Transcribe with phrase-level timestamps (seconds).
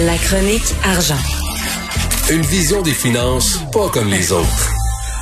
[0.00, 1.18] La chronique argent.
[2.32, 4.70] Une vision des finances pas comme les autres.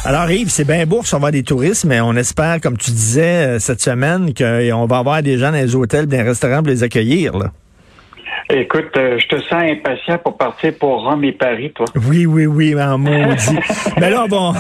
[0.05, 3.59] Alors Yves, c'est bien beau recevoir des touristes, mais on espère, comme tu disais euh,
[3.59, 6.83] cette semaine, qu'on va avoir des gens dans les hôtels, dans les restaurants pour les
[6.83, 7.39] accueillir.
[7.39, 7.53] Là.
[8.51, 11.87] Écoute, euh, je te sens impatient pour partir pour Rome et Paris, toi.
[12.07, 13.59] Oui, oui, oui, en maudit.
[13.99, 14.53] Mais là, bon,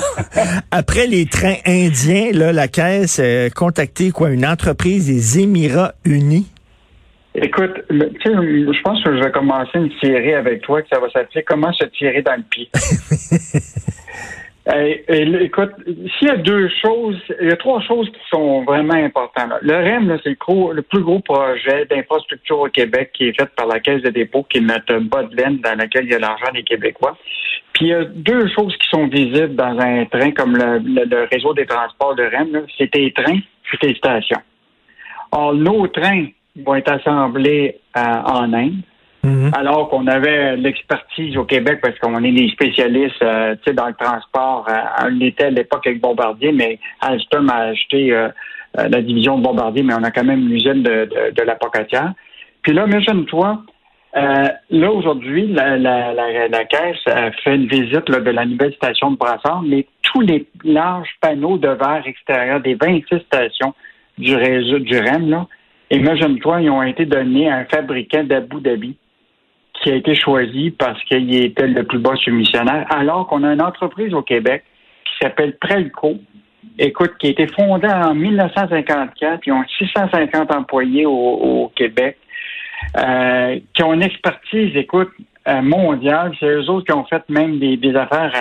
[0.71, 6.46] après les trains indiens, là, la Caisse a contacté quoi, une entreprise des Émirats unis.
[7.43, 11.43] Écoute, je pense que je vais commencer une série avec toi que ça va s'appeler
[11.43, 12.71] Comment se tirer dans le pied.
[15.09, 15.73] écoute,
[16.19, 19.52] s'il y a deux choses, il y a trois choses qui sont vraiment importantes.
[19.60, 23.80] Le REM, c'est le, plus gros projet d'infrastructure au Québec qui est fait par la
[23.80, 26.51] Caisse de dépôt, qui est notre bas de laine dans laquelle il y a l'argent
[26.55, 27.16] des Québécois.
[27.75, 31.53] Puis il y a deux choses qui sont visibles dans un train comme le, réseau
[31.53, 34.41] des transports de REM, c'est tes trains, c'est tes stations.
[35.32, 36.29] Or, nos trains
[36.65, 38.82] vont être assemblés euh, en Inde.
[39.26, 39.51] Mhm.
[39.57, 44.66] Alors qu'on avait l'expertise au Québec parce qu'on est des spécialistes euh, dans le transport.
[44.68, 48.29] Euh, on était à l'époque avec Bombardier, mais Alstom a acheté euh,
[48.76, 52.13] la division de Bombardier, mais on a quand même l'usine de, de, la Pocatière.
[52.63, 53.63] Puis là, imagine-toi,
[54.15, 59.16] là aujourd'hui, la, la, la, Caisse a fait une visite de la nouvelle station de
[59.16, 63.74] Brassard, mais tous les larges panneaux de verre extérieurs des 26 stations
[64.19, 65.47] du réseau du REM, là,
[65.91, 68.97] imagine-toi, ils ont été donnés à un fabricant d'Abu Dhabi
[69.82, 73.62] qui a été choisi parce qu'il était le plus bas soumissionnaire, alors qu'on a une
[73.62, 74.64] entreprise au Québec
[75.04, 76.16] qui s'appelle Prelco,
[76.78, 82.19] écoute, qui a été fondée en 1954, qui ont 650 employés au, Québec,
[82.96, 85.10] euh, qui ont une expertise, écoute,
[85.48, 86.32] euh, mondiale.
[86.41, 88.32] C'est eux autres qui ont fait même des, affaires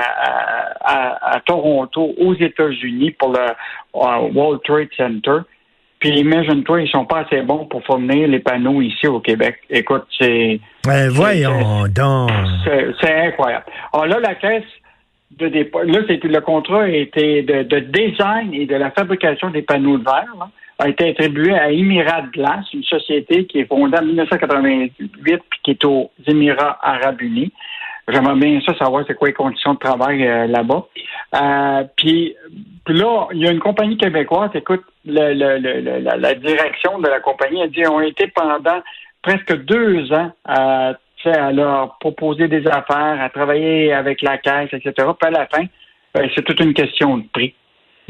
[0.81, 5.39] à, Toronto, aux États-Unis, pour le euh, World Trade Center.
[6.00, 9.59] Puis imagine-toi, ils sont pas assez bons pour fournir les panneaux ici au Québec.
[9.69, 10.59] Écoute, c'est.
[10.85, 12.31] Ben, voyons donc.
[13.01, 13.66] C'est incroyable.
[13.94, 14.63] Alors là, la caisse
[15.31, 19.97] de dépôt, là, le contrat était de, de, design et de la fabrication des panneaux
[19.97, 24.94] de verre, a été attribué à Emirat Glass, une société qui est fondée en 1988
[25.25, 27.51] puis qui est aux Émirats Arabes Unis.
[28.07, 30.85] J'aimerais bien ça savoir c'est quoi les conditions de travail euh, là-bas.
[31.35, 32.35] Euh, puis,
[32.88, 37.63] là, il y a une compagnie québécoise, écoute, le, le, la, direction de la compagnie
[37.63, 38.81] a dit on a été pendant
[39.21, 40.93] presque deux ans à,
[41.25, 44.93] à leur proposer des affaires, à travailler avec la caisse, etc.
[45.19, 45.66] Puis à la fin,
[46.13, 47.55] ben, c'est toute une question de prix.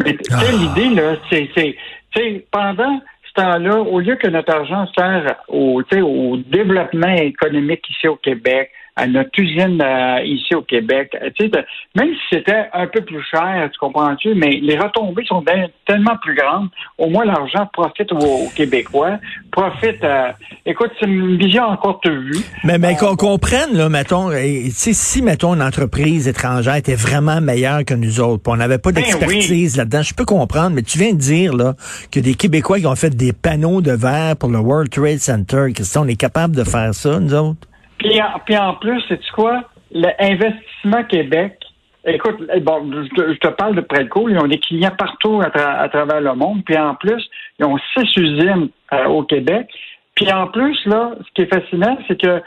[0.03, 0.41] Mais ah.
[0.51, 7.15] l'idée, là, c'est pendant ce temps-là, au lieu que notre argent sert au, au développement
[7.15, 11.15] économique ici au Québec, à notre usine euh, ici au Québec.
[11.37, 11.51] Tu sais,
[11.95, 15.43] même si c'était un peu plus cher, tu comprends-tu, mais les retombées sont
[15.85, 16.69] tellement plus grandes.
[16.97, 19.17] Au moins, l'argent profite aux, Québécois,
[19.51, 20.01] profite.
[20.03, 20.31] Euh,
[20.65, 22.39] écoute, c'est une vision encore courte vue.
[22.63, 24.29] Mais, mais qu'on comprenne, là, mettons,
[24.71, 29.01] si, mettons, une entreprise étrangère était vraiment meilleure que nous autres, on n'avait pas ben
[29.01, 31.75] d'expertise là-dedans, je peux comprendre, mais tu viens de dire, là,
[32.11, 35.67] que des Québécois qui ont fait des panneaux de verre pour le World Trade Center,
[35.75, 37.67] que on est capable de faire ça, nous autres?
[37.97, 38.19] Puis
[38.57, 39.63] en, plus, c'est quoi?
[39.91, 41.57] L'investissement Québec,
[42.05, 46.35] écoute, bon, je, te parle de Prelco, ils ont des clients partout à, travers le
[46.35, 46.63] monde.
[46.65, 47.23] Puis en plus,
[47.59, 49.67] ils ont six usines euh, au Québec.
[50.15, 52.41] Puis en plus, là, ce qui est fascinant, c'est que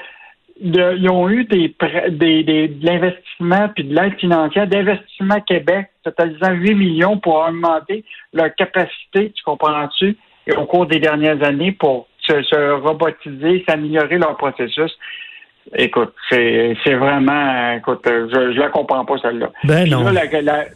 [0.60, 1.75] ils ont eu des,
[2.10, 8.04] des, des de l'investissement puis de l'aide financière d'investissement Québec, totalisant 8 millions pour augmenter
[8.32, 10.16] leur capacité, tu comprends-tu,
[10.56, 14.91] au cours des dernières années pour se, se robotiser, s'améliorer leur processus.
[15.74, 19.50] Écoute, c'est, c'est vraiment, écoute, je, je la comprends pas celle-là.
[19.65, 20.10] Ben non.
[20.10, 20.24] la,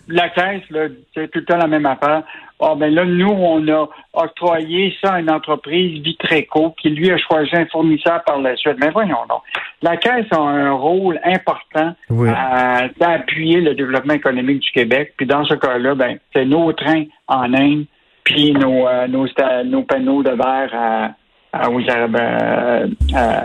[0.09, 2.23] la, caisse, là, c'est tout le temps la même affaire.
[2.59, 7.17] Oh, ben là, nous, on a octroyé ça à une entreprise Vitreco qui lui a
[7.17, 8.77] choisi un fournisseur par la suite.
[8.79, 9.43] Mais voyons donc.
[9.81, 11.95] La caisse a un rôle important
[12.29, 15.15] à, appuyer le développement économique du Québec.
[15.17, 17.87] Puis dans ce cas-là, ben, c'est nos trains en Inde,
[18.25, 19.27] puis nos, euh, nos,
[19.65, 21.11] nos panneaux de verre à
[21.55, 22.87] aux Arabes, euh,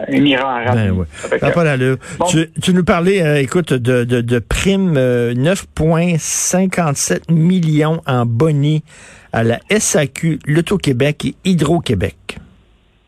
[0.07, 0.75] Émirats arabes.
[0.75, 1.05] Ben ouais.
[2.29, 8.83] tu, tu, nous parlais, euh, écoute, de, de, de primes 9,57 euh, millions en boni
[9.33, 12.37] à la SAQ, l'Auto-Québec et Hydro-Québec.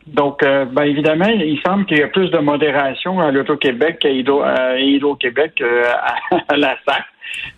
[0.06, 4.10] Donc, euh, ben, évidemment, il semble qu'il y a plus de modération à l'Auto-Québec qu'à
[4.10, 5.62] Hydro-Québec
[6.48, 7.04] à, la SAC.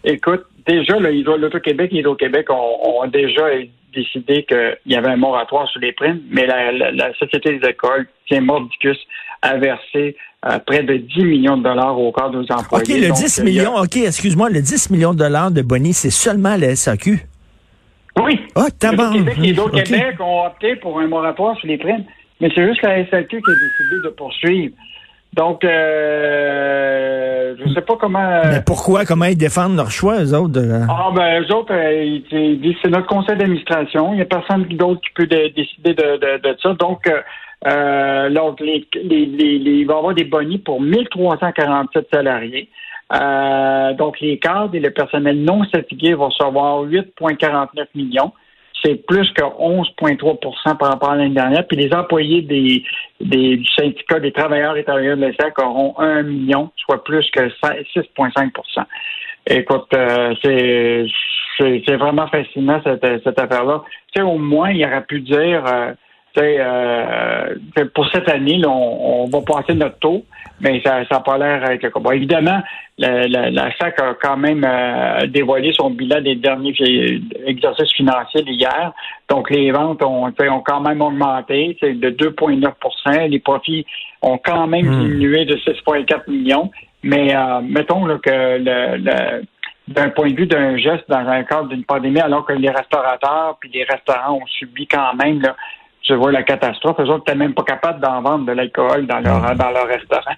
[0.04, 3.54] Écoute, déjà, l'Auto-Québec et Hydro-Québec ont, déjà
[3.94, 8.40] décidé qu'il y avait un moratoire sur les primes, mais la, Société des écoles, tient
[8.40, 8.98] Mordicus,
[9.42, 10.16] a versé
[10.66, 12.94] près de 10 millions de dollars au corps des employés.
[12.94, 16.56] OK, le 10 millions, OK, excuse-moi, le 10 millions de dollars de bonus, c'est seulement
[16.56, 17.20] la SAQ?
[18.20, 18.40] Oui.
[18.54, 22.04] Ah, oh, Québec et Hydro-Québec ont opté pour un moratoire sur les primes.
[22.40, 24.74] Mais c'est juste la SLQ qui a décidé de poursuivre.
[25.34, 27.11] Donc, euh,
[27.72, 28.42] je sais pas comment.
[28.44, 29.04] Mais pourquoi?
[29.04, 30.60] Comment ils défendent leur choix, eux autres?
[30.88, 34.12] Ah, ben, eux autres, euh, ils, disent c'est notre conseil d'administration.
[34.12, 36.74] Il n'y a personne d'autre qui peut décider de, de, ça.
[36.74, 37.20] Donc, euh,
[37.66, 38.28] euh
[38.60, 42.68] les, les, les, il va y avoir des bonnies pour 1347 salariés.
[43.12, 48.32] Euh, donc, les cadres et le personnel non certifié vont recevoir 8,49 millions
[48.84, 51.66] c'est plus que 11,3% par rapport à l'année dernière.
[51.66, 52.84] Puis les employés des,
[53.20, 57.48] des, du syndicat des travailleurs et travailleurs de l'ESSEC auront 1 million, soit plus que
[57.48, 58.84] 6,5%
[59.46, 61.06] Écoute, euh, c'est,
[61.58, 63.82] c'est, vraiment fascinant cette, cette affaire-là.
[64.12, 65.92] Tu sais, au moins, il aurait pu dire, euh,
[66.38, 67.54] euh,
[67.94, 70.24] pour cette année, on, va passer notre taux,
[70.60, 71.62] mais ça n'a pas l'air.
[72.12, 72.60] Évidemment,
[72.98, 76.74] la, la, SAC a quand même euh, dévoilé son bilan des derniers
[77.46, 78.92] exercices financiers d'hier.
[79.28, 83.86] Donc, les ventes ont, ont quand même augmenté de 2,9% Les profits
[84.22, 85.00] ont quand même hmm.
[85.00, 86.70] diminué de 6,4 millions.
[87.02, 89.42] Mais euh, mettons que le,
[89.88, 93.56] d'un point de vue d'un geste dans un cadre d'une pandémie, alors que les restaurateurs
[93.60, 95.56] puis les restaurants ont subi quand même là,
[96.02, 96.98] je vois la catastrophe.
[97.00, 100.34] Eux autres n'étaient même pas capables d'en vendre de l'alcool dans leur, dans leur restaurant.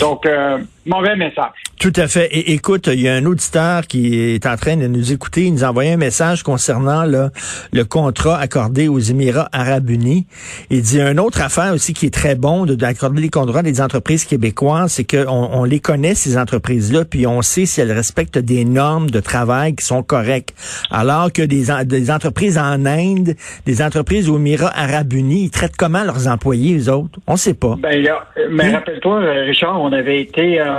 [0.00, 1.52] Donc, euh, mauvais message.
[1.78, 2.26] Tout à fait.
[2.32, 5.44] Et écoute, il y a un auditeur qui est en train de nous écouter.
[5.44, 7.30] Il nous a envoyé un message concernant là,
[7.72, 10.26] le contrat accordé aux Émirats arabes unis.
[10.70, 14.24] Il dit une autre affaire aussi qui est très bon d'accorder les contrats des entreprises
[14.24, 18.64] québécoises, c'est qu'on on les connaît, ces entreprises-là, puis on sait si elles respectent des
[18.64, 20.54] normes de travail qui sont correctes.
[20.90, 23.34] Alors que des, des entreprises en Inde,
[23.66, 27.20] des entreprises aux Émirats arabes unis, ils traitent comment leurs employés, les autres?
[27.28, 27.76] On sait pas.
[27.78, 28.04] Ben,
[28.50, 28.72] mais hein?
[28.72, 30.60] rappelle-toi, Richard, on avait été...
[30.60, 30.77] Euh,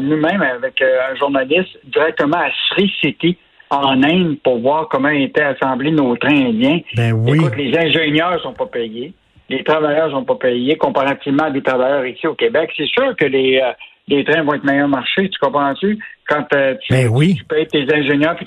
[0.00, 3.36] nous-mêmes avec euh, un journaliste directement à Sri City
[3.70, 6.80] en Inde pour voir comment étaient assemblés nos trains indiens.
[6.96, 7.38] Ben oui.
[7.38, 9.12] Écoute, les ingénieurs sont pas payés,
[9.48, 12.70] les travailleurs sont pas payés comparativement à des travailleurs ici au Québec.
[12.76, 13.72] C'est sûr que les, euh,
[14.08, 15.98] les trains vont être meilleurs marché, tu comprends-tu?
[16.28, 16.56] Quand tu,
[16.90, 17.34] ben oui.
[17.36, 18.46] tu payes tes ingénieurs, puis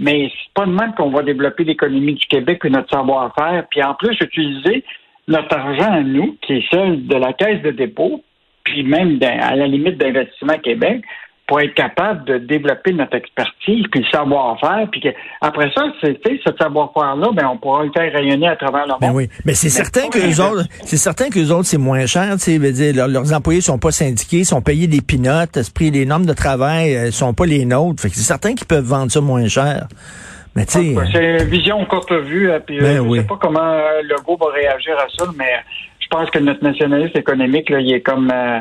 [0.00, 3.82] mais c'est pas de même qu'on va développer l'économie du Québec et notre savoir-faire, puis
[3.82, 4.84] en plus utiliser
[5.28, 8.22] notre argent à nous, qui est celle de la caisse de dépôt,
[8.64, 11.02] puis même à la limite d'investissement Québec,
[11.52, 15.02] pour être capable de développer notre expertise, puis le savoir-faire, puis
[15.40, 19.08] après ça, c'est ce savoir-faire-là, ben on pourra le faire rayonner à travers le ben
[19.08, 19.16] monde.
[19.16, 22.32] oui, mais c'est certain que les autres, c'est certain que les autres c'est moins cher,
[22.38, 26.96] tu sais, leurs, employés sont pas syndiqués, sont payés des pinottes, les normes de travail
[26.96, 29.88] euh, sont pas les nôtres, fait que c'est certain qu'ils peuvent vendre ça moins cher.
[30.54, 33.74] Mais tu sais, c'est une vision courte vue, euh, puis ben je sais pas comment
[34.02, 35.52] le groupe va réagir à ça, mais
[36.12, 38.60] pense que notre nationaliste économique, là, il est comme euh,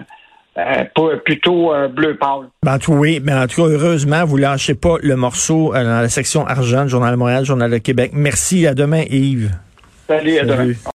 [0.57, 2.48] euh, plutôt euh, bleu pâle.
[2.63, 6.48] Ben, oui, mais en tout cas, heureusement, vous lâchez pas le morceau dans la section
[6.48, 8.12] argent, Journal de Montréal, Journal de Québec.
[8.13, 9.51] Merci, à demain, Yves.
[10.07, 10.74] Salut, à demain.